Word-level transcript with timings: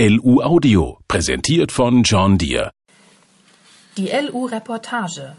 LU 0.00 0.42
Audio, 0.42 0.98
präsentiert 1.06 1.70
von 1.70 2.02
John 2.02 2.36
Deere. 2.36 2.72
Die 3.96 4.08
LU 4.08 4.46
Reportage. 4.46 5.36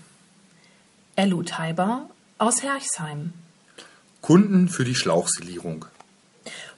LU 1.17 1.43
Taiber 1.43 2.09
aus 2.37 2.63
Herchsheim. 2.63 3.33
Kunden 4.21 4.69
für 4.69 4.85
die 4.85 4.95
Schlauchsilierung. 4.95 5.83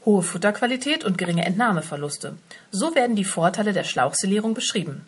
Hohe 0.06 0.24
Futterqualität 0.24 1.06
und 1.06 1.20
geringe 1.20 1.46
Entnahmeverluste. 1.46 2.36
So 2.72 2.96
werden 2.96 3.16
die 3.16 3.24
Vorteile 3.24 3.74
der 3.74 3.84
Schlauchsilierung 3.84 4.56
beschrieben. 4.56 5.06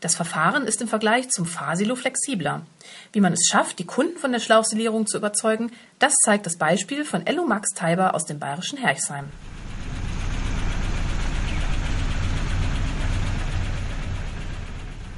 Das 0.00 0.16
Verfahren 0.16 0.64
ist 0.64 0.80
im 0.80 0.88
Vergleich 0.88 1.28
zum 1.28 1.44
Fahrsilo 1.44 1.94
flexibler. 1.94 2.62
Wie 3.12 3.20
man 3.20 3.34
es 3.34 3.48
schafft, 3.50 3.78
die 3.80 3.84
Kunden 3.84 4.16
von 4.16 4.32
der 4.32 4.40
Schlauchsilierung 4.40 5.06
zu 5.06 5.18
überzeugen, 5.18 5.70
das 5.98 6.14
zeigt 6.24 6.46
das 6.46 6.56
Beispiel 6.56 7.04
von 7.04 7.26
LU 7.26 7.46
Max 7.46 7.74
Taiber 7.74 8.14
aus 8.14 8.24
dem 8.24 8.38
bayerischen 8.38 8.78
Herchsheim. 8.78 9.26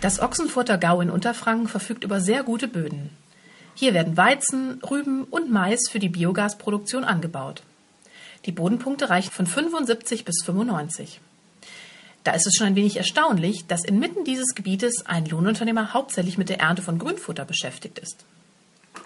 Das 0.01 0.21
Ochsenfurter 0.21 0.79
Gau 0.79 1.01
in 1.01 1.11
Unterfranken 1.11 1.67
verfügt 1.67 2.05
über 2.05 2.21
sehr 2.21 2.45
gute 2.45 2.69
Böden. 2.69 3.11
Hier 3.75 3.95
werden 3.95 4.17
Weizen, 4.17 4.81
Rüben 4.89 5.25
und 5.25 5.51
Mais 5.51 5.89
für 5.91 5.99
die 5.99 6.09
Biogasproduktion 6.09 7.03
angebaut. 7.03 7.65
Die 8.47 8.53
Bodenpunkte 8.53 9.11
reichen 9.11 9.33
von 9.33 9.47
75 9.47 10.25
bis 10.25 10.45
95. 10.45 11.21
Da 12.23 12.33
ist 12.33 12.47
es 12.47 12.55
schon 12.57 12.69
ein 12.69 12.77
wenig 12.77 12.97
erstaunlich, 12.97 13.67
dass 13.67 13.85
inmitten 13.85 14.25
dieses 14.25 14.55
Gebietes 14.55 15.05
ein 15.05 15.27
Lohnunternehmer 15.27 15.93
hauptsächlich 15.95 16.39
mit 16.39 16.49
der 16.49 16.61
Ernte 16.61 16.83
von 16.83 17.01
Grünfutter 17.01 17.45
beschäftigt 17.45 17.99
ist. 17.99 18.25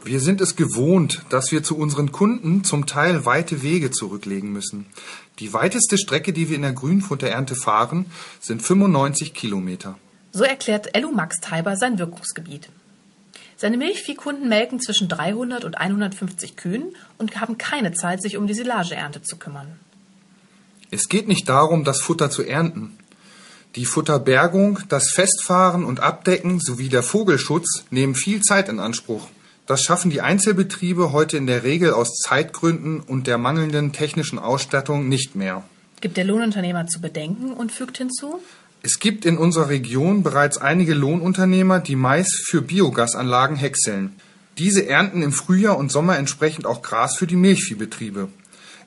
Wir 0.04 0.20
sind 0.20 0.42
es 0.42 0.56
gewohnt, 0.56 1.22
dass 1.30 1.52
wir 1.52 1.62
zu 1.62 1.76
unseren 1.78 2.12
Kunden 2.12 2.64
zum 2.64 2.86
Teil 2.86 3.24
weite 3.24 3.62
Wege 3.62 3.90
zurücklegen 3.90 4.52
müssen. 4.52 4.86
Die 5.38 5.54
weiteste 5.54 5.96
Strecke, 5.96 6.34
die 6.34 6.50
wir 6.50 6.56
in 6.56 6.62
der 6.62 6.72
Grünfutterernte 6.72 7.54
fahren, 7.54 8.06
sind 8.40 8.62
95 8.62 9.32
Kilometer. 9.32 9.96
So 10.32 10.44
erklärt 10.44 10.96
Ellu 10.96 11.12
Max 11.12 11.40
Taiber 11.40 11.76
sein 11.76 11.98
Wirkungsgebiet. 11.98 12.70
Seine 13.56 13.76
Milchviehkunden 13.76 14.48
melken 14.48 14.80
zwischen 14.80 15.08
300 15.08 15.64
und 15.64 15.74
150 15.76 16.56
Kühen 16.56 16.96
und 17.18 17.38
haben 17.40 17.58
keine 17.58 17.92
Zeit, 17.92 18.22
sich 18.22 18.38
um 18.38 18.46
die 18.46 18.54
Silageernte 18.54 19.22
zu 19.22 19.36
kümmern. 19.36 19.78
Es 20.90 21.08
geht 21.08 21.28
nicht 21.28 21.48
darum, 21.48 21.84
das 21.84 22.00
Futter 22.00 22.30
zu 22.30 22.42
ernten. 22.42 22.98
Die 23.76 23.84
Futterbergung, 23.84 24.80
das 24.88 25.10
Festfahren 25.10 25.84
und 25.84 26.00
Abdecken 26.00 26.60
sowie 26.60 26.88
der 26.88 27.02
Vogelschutz 27.02 27.84
nehmen 27.90 28.14
viel 28.14 28.40
Zeit 28.40 28.68
in 28.68 28.80
Anspruch. 28.80 29.28
Das 29.66 29.82
schaffen 29.82 30.10
die 30.10 30.22
Einzelbetriebe 30.22 31.12
heute 31.12 31.36
in 31.36 31.46
der 31.46 31.62
Regel 31.62 31.92
aus 31.92 32.16
Zeitgründen 32.16 33.00
und 33.00 33.26
der 33.26 33.38
mangelnden 33.38 33.92
technischen 33.92 34.38
Ausstattung 34.38 35.08
nicht 35.08 35.36
mehr. 35.36 35.62
Gibt 36.00 36.16
der 36.16 36.24
Lohnunternehmer 36.24 36.86
zu 36.88 37.00
bedenken 37.00 37.52
und 37.52 37.70
fügt 37.70 37.98
hinzu, 37.98 38.40
es 38.84 38.98
gibt 38.98 39.24
in 39.24 39.38
unserer 39.38 39.68
Region 39.68 40.24
bereits 40.24 40.58
einige 40.58 40.94
Lohnunternehmer, 40.94 41.78
die 41.78 41.94
Mais 41.94 42.26
für 42.44 42.62
Biogasanlagen 42.62 43.56
häckseln. 43.56 44.16
Diese 44.58 44.88
ernten 44.88 45.22
im 45.22 45.32
Frühjahr 45.32 45.78
und 45.78 45.92
Sommer 45.92 46.18
entsprechend 46.18 46.66
auch 46.66 46.82
Gras 46.82 47.16
für 47.16 47.28
die 47.28 47.36
Milchviehbetriebe. 47.36 48.28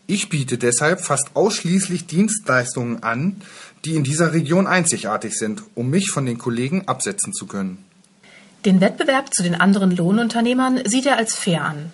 Ich 0.05 0.27
biete 0.27 0.57
deshalb 0.57 0.99
fast 0.99 1.29
ausschließlich 1.35 2.07
Dienstleistungen 2.07 3.03
an, 3.03 3.41
die 3.85 3.95
in 3.95 4.03
dieser 4.03 4.33
Region 4.33 4.67
einzigartig 4.67 5.33
sind, 5.37 5.63
um 5.75 5.89
mich 5.89 6.11
von 6.11 6.25
den 6.25 6.37
Kollegen 6.37 6.87
absetzen 6.87 7.33
zu 7.33 7.47
können. 7.47 7.83
Den 8.65 8.81
Wettbewerb 8.81 9.33
zu 9.33 9.43
den 9.43 9.55
anderen 9.55 9.95
Lohnunternehmern 9.95 10.81
sieht 10.85 11.05
er 11.05 11.17
als 11.17 11.35
fair 11.35 11.63
an. 11.63 11.93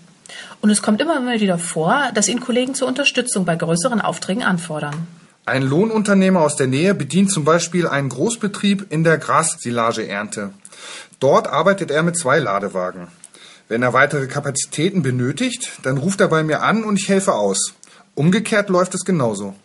Und 0.60 0.72
es 0.72 0.82
kommt 0.82 1.02
immer 1.02 1.40
wieder 1.40 1.60
vor, 1.60 2.12
dass 2.16 2.28
ihn 2.28 2.40
Kollegen 2.40 2.74
zur 2.74 2.88
Unterstützung 2.88 3.46
bei 3.46 3.56
größeren 3.56 4.02
Aufträgen 4.02 4.44
anfordern. 4.44 5.08
Ein 5.46 5.64
Lohnunternehmer 5.64 6.42
aus 6.42 6.56
der 6.56 6.68
Nähe 6.68 6.94
bedient 6.94 7.32
zum 7.32 7.46
Beispiel 7.46 7.88
einen 7.88 8.10
Großbetrieb 8.10 8.88
in 8.92 9.04
der 9.04 9.18
Grassilageernte. 9.18 10.52
Dort 11.20 11.48
arbeitet 11.48 11.90
er 11.90 12.04
mit 12.04 12.16
zwei 12.16 12.38
Ladewagen. 12.38 13.08
Wenn 13.68 13.82
er 13.82 13.94
weitere 13.94 14.28
Kapazitäten 14.28 15.02
benötigt, 15.02 15.72
dann 15.82 15.98
ruft 15.98 16.22
er 16.22 16.28
bei 16.28 16.44
mir 16.44 16.62
an 16.62 16.84
und 16.84 16.98
ich 16.98 17.10
helfe 17.10 17.34
aus. 17.34 17.74
Umgekehrt 18.14 18.70
läuft 18.70 18.94
es 18.94 19.04
genauso. 19.04 19.56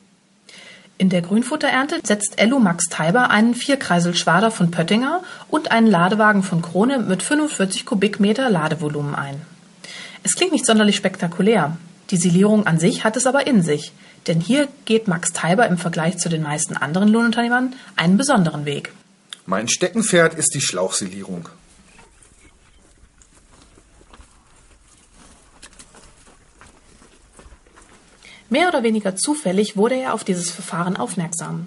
In 0.96 1.10
der 1.10 1.20
Grünfutterernte 1.20 2.00
setzt 2.02 2.38
Ello 2.38 2.58
Max 2.58 2.86
Taiber 2.88 3.30
einen 3.30 3.54
Vierkreisel-Schwader 3.54 4.50
von 4.50 4.70
Pöttinger 4.70 5.22
und 5.48 5.72
einen 5.72 5.88
Ladewagen 5.88 6.42
von 6.42 6.62
Krone 6.62 7.00
mit 7.00 7.22
45 7.22 7.84
Kubikmeter 7.84 8.48
Ladevolumen 8.48 9.14
ein. 9.14 9.42
Es 10.22 10.36
klingt 10.36 10.52
nicht 10.52 10.64
sonderlich 10.64 10.96
spektakulär. 10.96 11.76
Die 12.10 12.16
Silierung 12.16 12.66
an 12.66 12.78
sich 12.78 13.04
hat 13.04 13.16
es 13.16 13.26
aber 13.26 13.46
in 13.46 13.60
sich. 13.60 13.92
Denn 14.26 14.40
hier 14.40 14.68
geht 14.84 15.06
Max 15.06 15.32
Taiber 15.32 15.66
im 15.68 15.78
Vergleich 15.78 16.18
zu 16.18 16.28
den 16.28 16.42
meisten 16.42 16.76
anderen 16.76 17.08
Lohnunternehmern 17.08 17.74
einen 17.94 18.16
besonderen 18.16 18.64
Weg. 18.64 18.92
Mein 19.46 19.68
Steckenpferd 19.68 20.34
ist 20.34 20.54
die 20.54 20.60
Schlauchsilierung. 20.60 21.48
Mehr 28.48 28.68
oder 28.68 28.82
weniger 28.82 29.16
zufällig 29.16 29.76
wurde 29.76 29.96
er 29.96 30.14
auf 30.14 30.24
dieses 30.24 30.50
Verfahren 30.50 30.96
aufmerksam. 30.96 31.66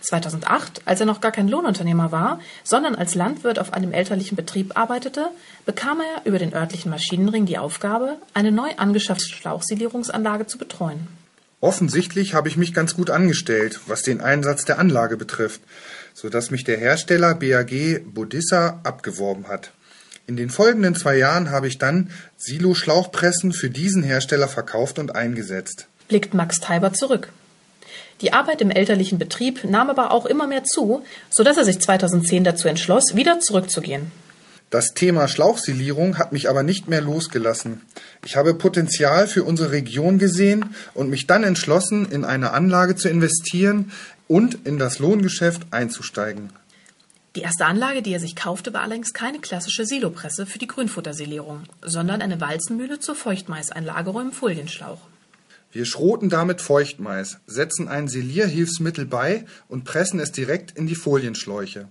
2008, 0.00 0.82
als 0.84 1.00
er 1.00 1.06
noch 1.06 1.20
gar 1.20 1.32
kein 1.32 1.48
Lohnunternehmer 1.48 2.12
war, 2.12 2.40
sondern 2.62 2.94
als 2.94 3.14
Landwirt 3.14 3.58
auf 3.58 3.72
einem 3.72 3.92
elterlichen 3.92 4.36
Betrieb 4.36 4.76
arbeitete, 4.76 5.30
bekam 5.64 6.00
er 6.00 6.26
über 6.26 6.38
den 6.38 6.52
örtlichen 6.52 6.90
Maschinenring 6.90 7.46
die 7.46 7.58
Aufgabe, 7.58 8.18
eine 8.34 8.52
neu 8.52 8.70
angeschaffte 8.76 9.26
Schlauchsilierungsanlage 9.26 10.46
zu 10.46 10.58
betreuen. 10.58 11.08
Offensichtlich 11.64 12.34
habe 12.34 12.48
ich 12.48 12.58
mich 12.58 12.74
ganz 12.74 12.94
gut 12.94 13.08
angestellt, 13.08 13.80
was 13.86 14.02
den 14.02 14.20
Einsatz 14.20 14.66
der 14.66 14.78
Anlage 14.78 15.16
betrifft, 15.16 15.62
so 16.12 16.28
dass 16.28 16.50
mich 16.50 16.64
der 16.64 16.76
Hersteller 16.76 17.34
BAG 17.34 18.02
Bodissa 18.04 18.80
abgeworben 18.82 19.48
hat. 19.48 19.70
In 20.26 20.36
den 20.36 20.50
folgenden 20.50 20.94
zwei 20.94 21.16
Jahren 21.16 21.50
habe 21.50 21.66
ich 21.66 21.78
dann 21.78 22.10
Silo-Schlauchpressen 22.36 23.54
für 23.54 23.70
diesen 23.70 24.02
Hersteller 24.02 24.46
verkauft 24.46 24.98
und 24.98 25.16
eingesetzt. 25.16 25.86
Blickt 26.08 26.34
Max 26.34 26.60
Taiber 26.60 26.92
zurück. 26.92 27.30
Die 28.20 28.34
Arbeit 28.34 28.60
im 28.60 28.70
elterlichen 28.70 29.18
Betrieb 29.18 29.64
nahm 29.64 29.88
aber 29.88 30.12
auch 30.12 30.26
immer 30.26 30.46
mehr 30.46 30.64
zu, 30.64 31.02
so 31.30 31.44
dass 31.44 31.56
er 31.56 31.64
sich 31.64 31.80
2010 31.80 32.44
dazu 32.44 32.68
entschloss, 32.68 33.14
wieder 33.14 33.40
zurückzugehen. 33.40 34.12
Das 34.74 34.92
Thema 34.92 35.28
Schlauchsilierung 35.28 36.18
hat 36.18 36.32
mich 36.32 36.50
aber 36.50 36.64
nicht 36.64 36.88
mehr 36.88 37.00
losgelassen. 37.00 37.82
Ich 38.24 38.34
habe 38.34 38.54
Potenzial 38.54 39.28
für 39.28 39.44
unsere 39.44 39.70
Region 39.70 40.18
gesehen 40.18 40.74
und 40.94 41.10
mich 41.10 41.28
dann 41.28 41.44
entschlossen, 41.44 42.10
in 42.10 42.24
eine 42.24 42.50
Anlage 42.50 42.96
zu 42.96 43.08
investieren 43.08 43.92
und 44.26 44.66
in 44.66 44.76
das 44.76 44.98
Lohngeschäft 44.98 45.68
einzusteigen. 45.70 46.50
Die 47.36 47.42
erste 47.42 47.66
Anlage, 47.66 48.02
die 48.02 48.14
er 48.14 48.18
sich 48.18 48.34
kaufte, 48.34 48.74
war 48.74 48.80
allerdings 48.80 49.14
keine 49.14 49.38
klassische 49.38 49.86
Silopresse 49.86 50.44
für 50.44 50.58
die 50.58 50.66
Grünfuttersilierung, 50.66 51.62
sondern 51.80 52.20
eine 52.20 52.40
Walzenmühle 52.40 52.98
zur 52.98 53.14
Feuchtmaiseinlagerung 53.14 54.22
im 54.22 54.32
Folienschlauch. 54.32 55.02
Wir 55.70 55.84
schroten 55.84 56.30
damit 56.30 56.60
Feuchtmais, 56.60 57.38
setzen 57.46 57.86
ein 57.86 58.08
Silierhilfsmittel 58.08 59.06
bei 59.06 59.44
und 59.68 59.84
pressen 59.84 60.18
es 60.18 60.32
direkt 60.32 60.76
in 60.76 60.88
die 60.88 60.96
Folienschläuche. 60.96 61.86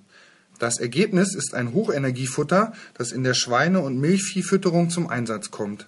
Das 0.60 0.80
Ergebnis 0.80 1.36
ist 1.36 1.54
ein 1.54 1.74
Hochenergiefutter, 1.74 2.74
das 2.94 3.12
in 3.12 3.24
der 3.24 3.34
Schweine- 3.34 3.82
und 3.82 4.00
Milchviehfütterung 4.00 4.90
zum 4.90 5.08
Einsatz 5.08 5.52
kommt. 5.52 5.88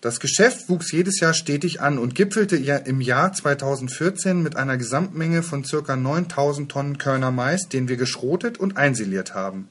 Das 0.00 0.20
Geschäft 0.20 0.68
wuchs 0.68 0.92
jedes 0.92 1.20
Jahr 1.20 1.32
stetig 1.32 1.80
an 1.80 1.96
und 1.96 2.14
gipfelte 2.14 2.56
im 2.56 3.00
Jahr 3.00 3.32
2014 3.32 4.42
mit 4.42 4.54
einer 4.54 4.76
Gesamtmenge 4.76 5.42
von 5.42 5.62
ca. 5.62 5.96
9000 5.96 6.70
Tonnen 6.70 6.98
Körner 6.98 7.30
Mais, 7.30 7.68
den 7.68 7.88
wir 7.88 7.96
geschrotet 7.96 8.58
und 8.58 8.76
einsiliert 8.76 9.34
haben. 9.34 9.68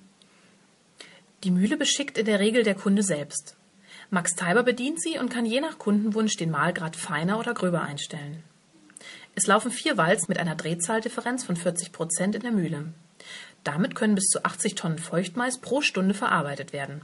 Die 1.43 1.51
Mühle 1.51 1.77
beschickt 1.77 2.17
in 2.17 2.25
der 2.25 2.39
Regel 2.39 2.63
der 2.63 2.73
Kunde 2.73 3.03
selbst. 3.03 3.55
Max 4.09 4.35
Taiber 4.35 4.63
bedient 4.63 5.01
sie 5.01 5.19
und 5.19 5.29
kann 5.29 5.45
je 5.45 5.61
nach 5.61 5.77
Kundenwunsch 5.77 6.35
den 6.37 6.49
Mahlgrad 6.49 6.95
feiner 6.95 7.37
oder 7.37 7.53
gröber 7.53 7.81
einstellen. 7.81 8.41
Es 9.35 9.45
laufen 9.45 9.71
vier 9.71 9.97
Walz 9.97 10.27
mit 10.27 10.39
einer 10.39 10.55
Drehzahldifferenz 10.55 11.43
von 11.43 11.55
40 11.55 11.91
Prozent 11.91 12.35
in 12.35 12.41
der 12.41 12.51
Mühle. 12.51 12.93
Damit 13.63 13.95
können 13.95 14.15
bis 14.15 14.25
zu 14.25 14.43
80 14.43 14.75
Tonnen 14.75 14.99
Feuchtmais 14.99 15.59
pro 15.59 15.81
Stunde 15.81 16.13
verarbeitet 16.13 16.73
werden. 16.73 17.01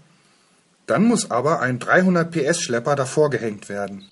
Dann 0.87 1.05
muss 1.05 1.29
aber 1.29 1.61
ein 1.61 1.79
300 1.79 2.31
PS 2.31 2.61
Schlepper 2.61 2.95
davor 2.95 3.29
gehängt 3.29 3.69
werden. 3.69 4.09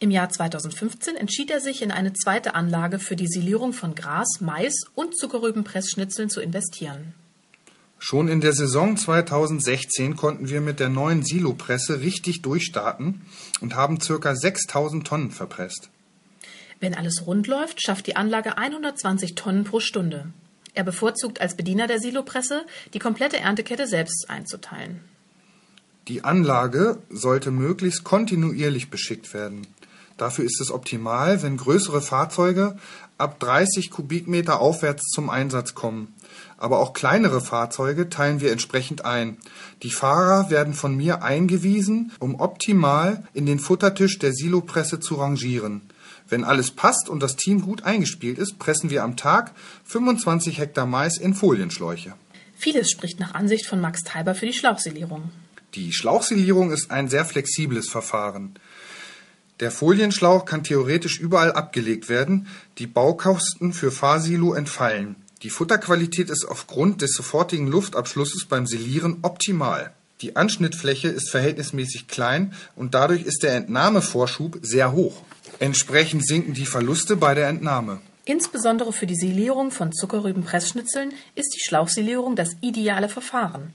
Im 0.00 0.10
Jahr 0.12 0.28
2015 0.28 1.16
entschied 1.16 1.50
er 1.50 1.60
sich, 1.60 1.82
in 1.82 1.90
eine 1.90 2.12
zweite 2.12 2.54
Anlage 2.54 3.00
für 3.00 3.16
die 3.16 3.26
Silierung 3.26 3.72
von 3.72 3.96
Gras, 3.96 4.40
Mais 4.40 4.74
und 4.94 5.16
Zuckerrübenpressschnitzeln 5.16 6.30
zu 6.30 6.40
investieren. 6.40 7.14
Schon 7.98 8.28
in 8.28 8.40
der 8.40 8.52
Saison 8.52 8.96
2016 8.96 10.14
konnten 10.14 10.48
wir 10.48 10.60
mit 10.60 10.78
der 10.78 10.88
neuen 10.88 11.24
Silopresse 11.24 12.00
richtig 12.00 12.42
durchstarten 12.42 13.22
und 13.60 13.74
haben 13.74 13.98
ca. 13.98 14.36
6000 14.36 15.04
Tonnen 15.04 15.30
verpresst. 15.32 15.90
Wenn 16.80 16.94
alles 16.94 17.26
rund 17.26 17.46
läuft, 17.46 17.82
schafft 17.82 18.06
die 18.06 18.16
Anlage 18.16 18.56
120 18.56 19.34
Tonnen 19.34 19.64
pro 19.64 19.80
Stunde. 19.80 20.26
Er 20.74 20.84
bevorzugt 20.84 21.40
als 21.40 21.56
Bediener 21.56 21.88
der 21.88 21.98
Silopresse, 21.98 22.64
die 22.94 23.00
komplette 23.00 23.38
Erntekette 23.38 23.86
selbst 23.86 24.30
einzuteilen. 24.30 25.00
Die 26.06 26.24
Anlage 26.24 26.98
sollte 27.10 27.50
möglichst 27.50 28.04
kontinuierlich 28.04 28.88
beschickt 28.88 29.34
werden. 29.34 29.66
Dafür 30.16 30.44
ist 30.44 30.60
es 30.60 30.70
optimal, 30.70 31.42
wenn 31.42 31.56
größere 31.56 32.00
Fahrzeuge 32.00 32.76
ab 33.18 33.38
30 33.40 33.90
Kubikmeter 33.90 34.60
aufwärts 34.60 35.08
zum 35.10 35.30
Einsatz 35.30 35.74
kommen. 35.74 36.14
Aber 36.56 36.78
auch 36.78 36.92
kleinere 36.92 37.40
Fahrzeuge 37.40 38.08
teilen 38.08 38.40
wir 38.40 38.50
entsprechend 38.50 39.04
ein. 39.04 39.36
Die 39.82 39.90
Fahrer 39.90 40.50
werden 40.50 40.74
von 40.74 40.96
mir 40.96 41.22
eingewiesen, 41.22 42.12
um 42.20 42.40
optimal 42.40 43.24
in 43.32 43.46
den 43.46 43.58
Futtertisch 43.58 44.18
der 44.18 44.32
Silopresse 44.32 44.98
zu 44.98 45.16
rangieren. 45.16 45.82
Wenn 46.28 46.44
alles 46.44 46.70
passt 46.70 47.08
und 47.08 47.22
das 47.22 47.36
Team 47.36 47.62
gut 47.62 47.84
eingespielt 47.84 48.38
ist, 48.38 48.58
pressen 48.58 48.90
wir 48.90 49.02
am 49.02 49.16
Tag 49.16 49.52
25 49.84 50.58
Hektar 50.58 50.86
Mais 50.86 51.16
in 51.16 51.34
Folienschläuche. 51.34 52.14
Vieles 52.56 52.90
spricht 52.90 53.20
nach 53.20 53.34
Ansicht 53.34 53.66
von 53.66 53.80
Max 53.80 54.02
Teiber 54.02 54.34
für 54.34 54.46
die 54.46 54.52
Schlauchsilierung. 54.52 55.30
Die 55.74 55.92
Schlauchsilierung 55.92 56.72
ist 56.72 56.90
ein 56.90 57.08
sehr 57.08 57.24
flexibles 57.24 57.88
Verfahren. 57.88 58.54
Der 59.60 59.70
Folienschlauch 59.70 60.44
kann 60.44 60.64
theoretisch 60.64 61.18
überall 61.18 61.52
abgelegt 61.52 62.08
werden, 62.08 62.46
die 62.78 62.86
Baukosten 62.86 63.72
für 63.72 63.90
Fahrsilo 63.90 64.54
entfallen. 64.54 65.16
Die 65.42 65.50
Futterqualität 65.50 66.30
ist 66.30 66.44
aufgrund 66.44 67.00
des 67.02 67.12
sofortigen 67.12 67.66
Luftabschlusses 67.66 68.46
beim 68.46 68.66
Silieren 68.66 69.18
optimal. 69.22 69.92
Die 70.20 70.34
Anschnittfläche 70.34 71.08
ist 71.08 71.30
verhältnismäßig 71.30 72.08
klein 72.08 72.52
und 72.74 72.94
dadurch 72.94 73.22
ist 73.22 73.44
der 73.44 73.54
Entnahmevorschub 73.54 74.58
sehr 74.62 74.92
hoch. 74.92 75.22
Entsprechend 75.60 76.26
sinken 76.26 76.54
die 76.54 76.66
Verluste 76.66 77.16
bei 77.16 77.34
der 77.34 77.48
Entnahme. 77.48 78.00
Insbesondere 78.24 78.92
für 78.92 79.06
die 79.06 79.16
Silierung 79.16 79.70
von 79.70 79.92
Zuckerrübenpressschnitzeln 79.92 81.12
ist 81.34 81.54
die 81.56 81.64
Schlauchsilierung 81.66 82.36
das 82.36 82.56
ideale 82.60 83.08
Verfahren. 83.08 83.74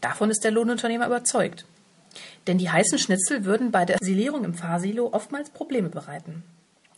Davon 0.00 0.30
ist 0.30 0.44
der 0.44 0.50
Lohnunternehmer 0.50 1.06
überzeugt. 1.06 1.64
Denn 2.46 2.58
die 2.58 2.68
heißen 2.68 2.98
Schnitzel 2.98 3.44
würden 3.44 3.70
bei 3.70 3.84
der 3.84 3.98
Silierung 4.00 4.44
im 4.44 4.54
Fahrsilo 4.54 5.10
oftmals 5.12 5.50
Probleme 5.50 5.88
bereiten. 5.88 6.42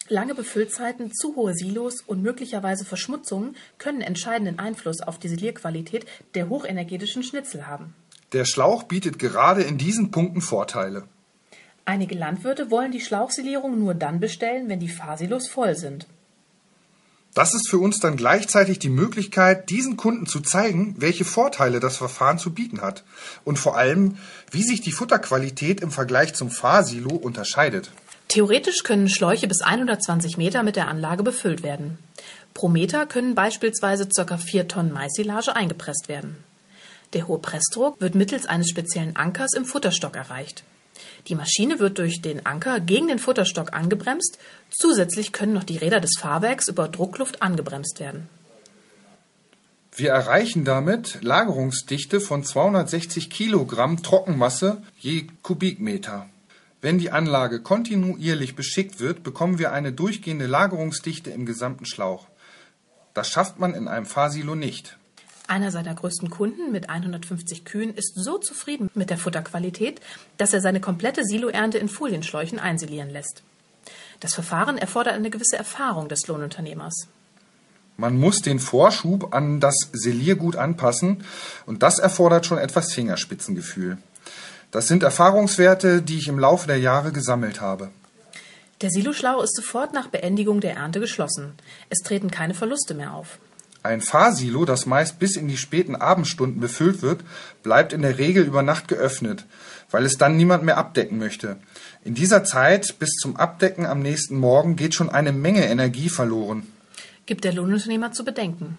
Lange 0.08 0.34
Befüllzeiten, 0.34 1.12
zu 1.12 1.36
hohe 1.36 1.54
Silos 1.54 2.02
und 2.06 2.22
möglicherweise 2.22 2.84
Verschmutzungen 2.84 3.56
können 3.78 4.00
entscheidenden 4.00 4.58
Einfluss 4.58 5.00
auf 5.00 5.18
die 5.18 5.28
Silierqualität 5.28 6.06
der 6.34 6.48
hochenergetischen 6.48 7.22
Schnitzel 7.22 7.66
haben. 7.66 7.94
Der 8.32 8.44
Schlauch 8.44 8.82
bietet 8.82 9.18
gerade 9.18 9.62
in 9.62 9.78
diesen 9.78 10.10
Punkten 10.10 10.40
Vorteile. 10.40 11.04
Einige 11.86 12.14
Landwirte 12.14 12.70
wollen 12.70 12.92
die 12.92 13.00
Schlauchsilierung 13.00 13.78
nur 13.78 13.94
dann 13.94 14.20
bestellen, 14.20 14.68
wenn 14.68 14.80
die 14.80 14.88
Fahrsilos 14.88 15.48
voll 15.48 15.76
sind. 15.76 16.06
Das 17.34 17.52
ist 17.52 17.68
für 17.68 17.78
uns 17.78 17.98
dann 17.98 18.16
gleichzeitig 18.16 18.78
die 18.78 18.88
Möglichkeit, 18.88 19.68
diesen 19.68 19.96
Kunden 19.96 20.26
zu 20.26 20.40
zeigen, 20.40 20.94
welche 20.98 21.24
Vorteile 21.24 21.80
das 21.80 21.96
Verfahren 21.96 22.38
zu 22.38 22.54
bieten 22.54 22.80
hat 22.80 23.02
und 23.44 23.58
vor 23.58 23.76
allem, 23.76 24.16
wie 24.52 24.62
sich 24.62 24.82
die 24.82 24.92
Futterqualität 24.92 25.80
im 25.80 25.90
Vergleich 25.90 26.34
zum 26.34 26.48
Fahrsilo 26.48 27.14
unterscheidet. 27.14 27.90
Theoretisch 28.28 28.84
können 28.84 29.08
Schläuche 29.08 29.48
bis 29.48 29.62
120 29.62 30.38
Meter 30.38 30.62
mit 30.62 30.76
der 30.76 30.88
Anlage 30.88 31.24
befüllt 31.24 31.64
werden. 31.64 31.98
Pro 32.54 32.68
Meter 32.68 33.04
können 33.04 33.34
beispielsweise 33.34 34.08
ca. 34.08 34.38
4 34.38 34.68
Tonnen 34.68 34.92
Maissilage 34.92 35.54
eingepresst 35.56 36.08
werden. 36.08 36.36
Der 37.14 37.26
hohe 37.26 37.40
Pressdruck 37.40 38.00
wird 38.00 38.14
mittels 38.14 38.46
eines 38.46 38.70
speziellen 38.70 39.16
Ankers 39.16 39.52
im 39.54 39.64
Futterstock 39.64 40.14
erreicht. 40.14 40.62
Die 41.28 41.34
Maschine 41.34 41.78
wird 41.78 41.98
durch 41.98 42.22
den 42.22 42.46
Anker 42.46 42.80
gegen 42.80 43.08
den 43.08 43.18
Futterstock 43.18 43.72
angebremst, 43.72 44.38
zusätzlich 44.70 45.32
können 45.32 45.52
noch 45.52 45.64
die 45.64 45.78
Räder 45.78 46.00
des 46.00 46.18
Fahrwerks 46.18 46.68
über 46.68 46.88
Druckluft 46.88 47.42
angebremst 47.42 48.00
werden. 48.00 48.28
Wir 49.96 50.10
erreichen 50.10 50.64
damit 50.64 51.22
Lagerungsdichte 51.22 52.20
von 52.20 52.42
260 52.42 53.30
Kilogramm 53.30 54.02
Trockenmasse 54.02 54.82
je 54.98 55.28
Kubikmeter. 55.42 56.28
Wenn 56.80 56.98
die 56.98 57.12
Anlage 57.12 57.62
kontinuierlich 57.62 58.56
beschickt 58.56 58.98
wird, 58.98 59.22
bekommen 59.22 59.58
wir 59.58 59.72
eine 59.72 59.92
durchgehende 59.92 60.46
Lagerungsdichte 60.46 61.30
im 61.30 61.46
gesamten 61.46 61.86
Schlauch. 61.86 62.26
Das 63.14 63.28
schafft 63.28 63.60
man 63.60 63.72
in 63.72 63.86
einem 63.86 64.04
Fahrsilo 64.04 64.56
nicht. 64.56 64.98
Einer 65.46 65.70
seiner 65.70 65.94
größten 65.94 66.30
Kunden 66.30 66.72
mit 66.72 66.88
150 66.88 67.64
Kühen 67.64 67.94
ist 67.94 68.14
so 68.14 68.38
zufrieden 68.38 68.90
mit 68.94 69.10
der 69.10 69.18
Futterqualität, 69.18 70.00
dass 70.38 70.54
er 70.54 70.62
seine 70.62 70.80
komplette 70.80 71.22
Siloernte 71.24 71.78
in 71.78 71.88
Folienschläuchen 71.88 72.58
einsilieren 72.58 73.10
lässt. 73.10 73.42
Das 74.20 74.34
Verfahren 74.34 74.78
erfordert 74.78 75.14
eine 75.14 75.28
gewisse 75.28 75.56
Erfahrung 75.56 76.08
des 76.08 76.26
Lohnunternehmers. 76.28 77.08
Man 77.96 78.18
muss 78.18 78.40
den 78.40 78.58
Vorschub 78.58 79.34
an 79.34 79.60
das 79.60 79.74
Siliergut 79.92 80.56
anpassen 80.56 81.24
und 81.66 81.82
das 81.82 81.98
erfordert 81.98 82.46
schon 82.46 82.58
etwas 82.58 82.92
Fingerspitzengefühl. 82.92 83.98
Das 84.70 84.88
sind 84.88 85.02
Erfahrungswerte, 85.02 86.02
die 86.02 86.18
ich 86.18 86.26
im 86.26 86.38
Laufe 86.38 86.66
der 86.66 86.78
Jahre 86.78 87.12
gesammelt 87.12 87.60
habe. 87.60 87.90
Der 88.80 88.90
Siloschlauch 88.90 89.42
ist 89.42 89.54
sofort 89.54 89.92
nach 89.92 90.08
Beendigung 90.08 90.60
der 90.60 90.74
Ernte 90.74 90.98
geschlossen. 90.98 91.52
Es 91.90 92.00
treten 92.00 92.30
keine 92.30 92.54
Verluste 92.54 92.94
mehr 92.94 93.14
auf. 93.14 93.38
Ein 93.84 94.00
Fahrsilo, 94.00 94.64
das 94.64 94.86
meist 94.86 95.18
bis 95.18 95.36
in 95.36 95.46
die 95.46 95.58
späten 95.58 95.94
Abendstunden 95.94 96.58
befüllt 96.58 97.02
wird, 97.02 97.22
bleibt 97.62 97.92
in 97.92 98.00
der 98.00 98.16
Regel 98.16 98.42
über 98.44 98.62
Nacht 98.62 98.88
geöffnet, 98.88 99.44
weil 99.90 100.06
es 100.06 100.16
dann 100.16 100.38
niemand 100.38 100.64
mehr 100.64 100.78
abdecken 100.78 101.18
möchte. 101.18 101.58
In 102.02 102.14
dieser 102.14 102.44
Zeit 102.44 102.98
bis 102.98 103.10
zum 103.16 103.36
Abdecken 103.36 103.84
am 103.84 104.00
nächsten 104.00 104.38
Morgen 104.38 104.76
geht 104.76 104.94
schon 104.94 105.10
eine 105.10 105.32
Menge 105.32 105.66
Energie 105.66 106.08
verloren. 106.08 106.66
Gibt 107.26 107.44
der 107.44 107.52
Lohnunternehmer 107.52 108.10
zu 108.12 108.24
bedenken. 108.24 108.78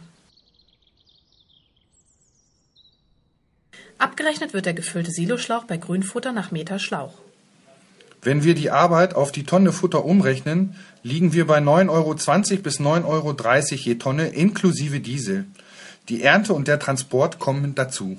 Abgerechnet 3.99 4.53
wird 4.53 4.65
der 4.65 4.73
gefüllte 4.73 5.11
Siloschlauch 5.11 5.65
bei 5.65 5.77
Grünfutter 5.77 6.31
nach 6.31 6.49
Meter 6.49 6.79
Schlauch. 6.79 7.13
Wenn 8.25 8.43
wir 8.43 8.55
die 8.55 8.71
Arbeit 8.71 9.13
auf 9.15 9.31
die 9.31 9.43
Tonne 9.43 9.71
Futter 9.71 10.03
umrechnen, 10.03 10.75
liegen 11.03 11.33
wir 11.33 11.45
bei 11.45 11.59
9,20 11.59 11.89
Euro 11.91 12.15
bis 12.63 12.79
9,30 12.79 13.05
Euro 13.05 13.35
je 13.75 13.95
Tonne 13.95 14.27
inklusive 14.29 14.99
Diesel. 14.99 15.45
Die 16.09 16.23
Ernte 16.23 16.53
und 16.53 16.67
der 16.67 16.79
Transport 16.79 17.37
kommen 17.37 17.75
dazu. 17.75 18.17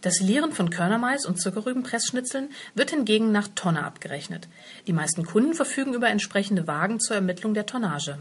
Das 0.00 0.18
Lieren 0.18 0.50
von 0.50 0.70
Körnermais 0.70 1.26
und 1.26 1.40
Zuckerrübenpressschnitzeln 1.40 2.48
wird 2.74 2.90
hingegen 2.90 3.30
nach 3.30 3.46
Tonne 3.54 3.84
abgerechnet. 3.84 4.48
Die 4.88 4.92
meisten 4.92 5.24
Kunden 5.24 5.54
verfügen 5.54 5.94
über 5.94 6.08
entsprechende 6.08 6.66
Wagen 6.66 6.98
zur 6.98 7.14
Ermittlung 7.14 7.54
der 7.54 7.66
Tonnage. 7.66 8.18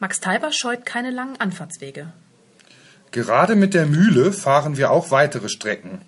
Max 0.00 0.18
Teiber 0.18 0.50
scheut 0.50 0.84
keine 0.84 1.12
langen 1.12 1.36
Anfahrtswege. 1.38 2.12
Gerade 3.12 3.54
mit 3.54 3.74
der 3.74 3.86
Mühle 3.86 4.32
fahren 4.32 4.76
wir 4.76 4.90
auch 4.90 5.12
weitere 5.12 5.48
Strecken, 5.48 6.00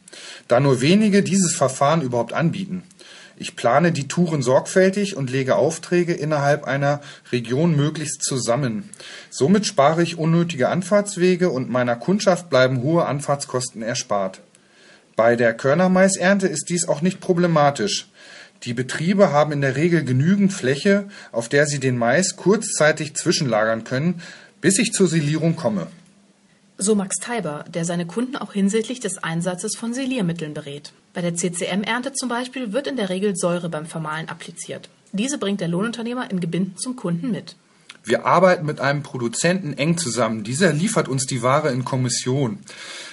da 0.49 0.59
nur 0.59 0.81
wenige 0.81 1.23
dieses 1.23 1.55
Verfahren 1.55 2.03
überhaupt 2.03 2.33
anbieten. 2.33 2.83
Ich 3.37 3.57
plane 3.57 3.93
die 3.93 4.09
Touren 4.09 4.43
sorgfältig 4.43 5.17
und 5.17 5.31
lege 5.31 5.57
Aufträge 5.57 6.13
innerhalb 6.13 6.65
einer 6.65 7.01
Region 7.31 7.77
möglichst 7.77 8.23
zusammen. 8.23 8.91
Somit 9.31 9.67
spare 9.67 10.03
ich 10.03 10.19
unnötige 10.19 10.69
Anfahrtswege 10.69 11.51
und 11.51 11.71
meiner 11.71 11.97
Kundschaft 11.97 12.51
bleiben 12.51 12.83
hohe 12.83 13.07
Anfahrtskosten 13.07 13.83
erspart. 13.83 14.41
Bei 15.17 15.37
der 15.37 15.55
Körnermaisernte 15.55 16.47
ist 16.47 16.69
dies 16.69 16.89
auch 16.89 17.03
nicht 17.03 17.21
problematisch. 17.21 18.09
Die 18.65 18.75
Betriebe 18.75 19.33
haben 19.33 19.53
in 19.53 19.61
der 19.61 19.77
Regel 19.77 20.05
genügend 20.05 20.53
Fläche, 20.53 21.09
auf 21.33 21.49
der 21.49 21.67
sie 21.67 21.81
den 21.81 21.99
Mais 21.99 22.37
kurzzeitig 22.37 23.15
zwischenlagern 23.15 23.85
können, 23.85 24.23
bis 24.61 24.79
ich 24.79 24.93
zur 24.93 25.09
Silierung 25.09 25.57
komme. 25.57 25.89
So 26.79 26.95
Max 26.95 27.17
Teiber, 27.17 27.65
der 27.69 27.85
seine 27.85 28.07
Kunden 28.07 28.37
auch 28.37 28.53
hinsichtlich 28.53 29.01
des 29.01 29.19
Einsatzes 29.19 29.77
von 29.77 29.95
Siliermitteln 29.95 30.55
berät. 30.55 30.93
Bei 31.15 31.21
der 31.21 31.35
CCM-Ernte 31.35 32.13
zum 32.13 32.29
Beispiel 32.29 32.73
wird 32.73 32.87
in 32.87 32.97
der 32.97 33.11
Regel 33.11 33.37
Säure 33.37 33.69
beim 33.69 33.87
Vermahlen 33.87 34.29
appliziert. 34.29 34.89
Diese 35.13 35.37
bringt 35.37 35.61
der 35.61 35.69
Lohnunternehmer 35.69 36.31
in 36.31 36.41
Gebinden 36.41 36.79
zum 36.79 36.97
Kunden 36.97 37.31
mit. 37.31 37.55
Wir 38.05 38.27
arbeiten 38.27 38.67
mit 38.67 38.81
einem 38.81 39.03
Produzenten 39.03 39.75
eng 39.75 39.97
zusammen. 39.97 40.43
Dieser 40.43 40.73
liefert 40.73 41.09
uns 41.09 41.27
die 41.27 41.43
Ware 41.43 41.71
in 41.71 41.85
Kommission. 41.85 42.59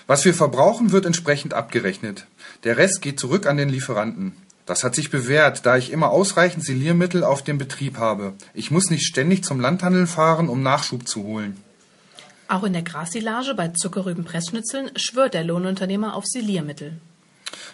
Was 0.08 0.25
wir 0.25 0.34
verbrauchen, 0.34 0.91
wird 0.91 1.06
entsprechend 1.06 1.53
abgerechnet. 1.53 2.25
Der 2.63 2.77
Rest 2.77 3.01
geht 3.01 3.20
zurück 3.20 3.46
an 3.46 3.58
den 3.58 3.70
Lieferanten. 3.70 4.34
Das 4.65 4.84
hat 4.84 4.96
sich 4.96 5.10
bewährt, 5.10 5.65
da 5.65 5.77
ich 5.77 5.91
immer 5.91 6.10
ausreichend 6.10 6.63
Siliermittel 6.63 7.24
auf 7.24 7.44
dem 7.44 7.58
Betrieb 7.58 7.98
habe. 7.98 8.34
Ich 8.53 8.72
muss 8.72 8.89
nicht 8.89 9.06
ständig 9.06 9.44
zum 9.44 9.60
Landhandel 9.60 10.08
fahren, 10.08 10.48
um 10.48 10.63
Nachschub 10.63 11.08
zu 11.08 11.24
holen. 11.24 11.58
Auch 12.48 12.63
in 12.63 12.74
der 12.74 12.82
Grassilage 12.82 13.53
bei 13.53 13.68
Zuckerrübenpressschnitzeln 13.68 14.91
schwört 14.96 15.34
der 15.34 15.44
Lohnunternehmer 15.44 16.15
auf 16.15 16.25
Siliermittel. 16.25 16.94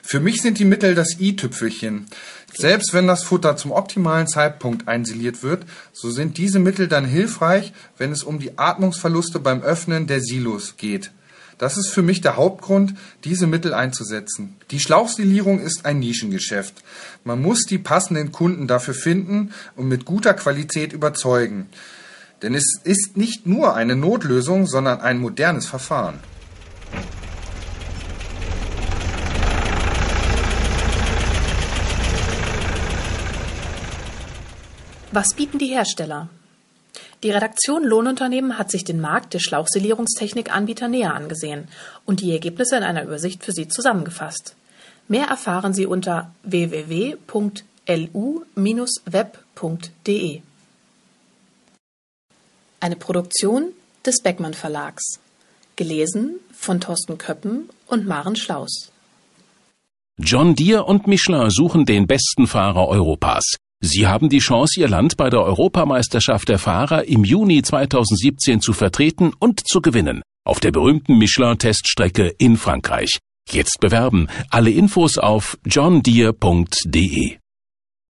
Für 0.08 0.20
mich 0.20 0.44
sind 0.44 0.60
die 0.60 0.66
Mittel 0.66 0.94
das 0.94 1.20
i-Tüpfelchen. 1.20 2.06
Selbst 2.54 2.94
wenn 2.94 3.08
das 3.08 3.24
Futter 3.24 3.58
zum 3.58 3.72
optimalen 3.72 4.28
Zeitpunkt 4.28 4.88
einsiliert 4.88 5.42
wird, 5.42 5.66
so 5.94 6.12
sind 6.12 6.38
diese 6.38 6.60
Mittel 6.60 6.88
dann 6.88 7.06
hilfreich, 7.06 7.74
wenn 7.98 8.12
es 8.12 8.22
um 8.22 8.38
die 8.38 8.56
Atmungsverluste 8.60 9.40
beim 9.40 9.64
Öffnen 9.64 10.06
der 10.06 10.22
Silos 10.22 10.78
geht. 10.78 11.10
Das 11.58 11.76
ist 11.76 11.90
für 11.90 12.04
mich 12.04 12.22
der 12.22 12.36
Hauptgrund, 12.38 12.94
diese 13.24 13.48
Mittel 13.48 13.74
einzusetzen. 13.74 14.56
Die 14.70 14.80
Schlauchsilierung 14.80 15.60
ist 15.60 15.88
ein 15.88 15.98
Nischengeschäft. 15.98 16.84
Man 17.24 17.42
muss 17.42 17.64
die 17.64 17.80
passenden 17.80 18.32
Kunden 18.32 18.68
dafür 18.68 18.94
finden 18.94 19.54
und 19.76 19.88
mit 19.88 20.06
guter 20.06 20.36
Qualität 20.36 20.94
überzeugen. 20.94 21.66
Denn 22.44 22.54
es 22.54 22.80
ist 22.84 23.18
nicht 23.18 23.48
nur 23.48 23.76
eine 23.76 23.96
Notlösung, 23.96 24.68
sondern 24.68 25.02
ein 25.02 25.18
modernes 25.18 25.66
Verfahren. 25.66 26.20
Was 35.16 35.34
bieten 35.34 35.58
die 35.60 35.68
Hersteller? 35.68 36.28
Die 37.24 37.32
Redaktion 37.32 37.86
Lohnunternehmen 37.86 38.58
hat 38.58 38.70
sich 38.70 38.84
den 38.84 39.00
Markt 39.00 39.34
der 39.34 39.40
Schlauchsilierungstechnik-Anbieter 39.40 40.90
näher 40.90 41.14
angesehen 41.14 41.70
und 42.04 42.20
die 42.20 42.34
Ergebnisse 42.34 42.76
in 42.76 42.84
einer 42.84 43.04
Übersicht 43.04 43.42
für 43.42 43.54
Sie 43.54 43.70
zusammengefasst. 43.70 44.58
Mehr 45.08 45.28
erfahren 45.28 45.74
Sie 45.74 45.86
unter 45.86 46.34
www.lu-web.de. 46.44 47.22
Eine 52.82 52.96
Produktion 52.98 53.72
des 54.06 54.22
Beckmann 54.22 54.54
Verlags. 54.54 55.22
Gelesen 55.78 56.42
von 56.52 56.82
Thorsten 56.82 57.18
Köppen 57.18 57.70
und 57.88 58.06
Maren 58.06 58.36
Schlaus. 58.36 58.92
John 60.18 60.56
Deere 60.56 60.84
und 60.84 61.08
Michelin 61.08 61.50
suchen 61.50 61.86
den 61.86 62.06
besten 62.06 62.48
Fahrer 62.48 62.90
Europas. 62.90 63.56
Sie 63.82 64.08
haben 64.08 64.30
die 64.30 64.40
Chance, 64.40 64.80
Ihr 64.80 64.88
Land 64.88 65.18
bei 65.18 65.30
der 65.30 65.42
Europameisterschaft 65.42 66.50
der 66.50 66.60
Fahrer 66.60 67.06
im 67.08 67.24
Juni 67.24 67.62
2017 67.62 68.62
zu 68.62 68.74
vertreten 68.74 69.32
und 69.40 69.68
zu 69.68 69.82
gewinnen. 69.82 70.22
Auf 70.46 70.60
der 70.60 70.72
berühmten 70.72 71.18
Michelin-Teststrecke 71.18 72.34
in 72.38 72.58
Frankreich. 72.58 73.20
Jetzt 73.50 73.80
bewerben. 73.80 74.28
Alle 74.50 74.72
Infos 74.72 75.18
auf 75.18 75.58
johndeere.de. 75.66 77.38